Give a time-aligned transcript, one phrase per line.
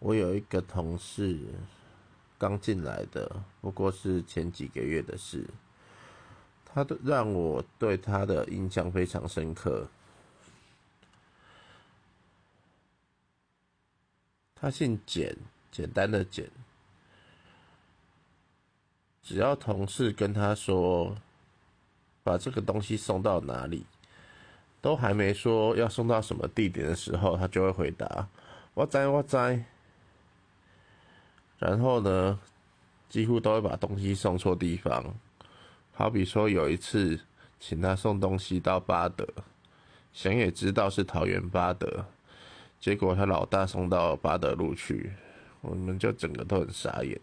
[0.00, 1.38] 我有一个同事
[2.38, 5.44] 刚进来的，不过是前几个月的事。
[6.64, 9.88] 他的让我对他的印象非常深刻。
[14.54, 15.36] 他姓简，
[15.72, 16.48] 简单的简。
[19.22, 21.16] 只要同事跟他说
[22.22, 23.84] 把这个东西送到哪里，
[24.80, 28.28] 都还没说要送到什么地点的时候，他就会回答
[28.74, 29.64] ：“我在，我在。”
[31.58, 32.38] 然后呢，
[33.08, 35.04] 几乎都会把东西送错地方。
[35.92, 37.18] 好比说，有一次
[37.58, 39.26] 请他送东西到巴德，
[40.12, 42.04] 想也知道是桃园巴德，
[42.78, 45.12] 结果他老大送到巴德路去，
[45.60, 47.20] 我们就整个都很傻眼。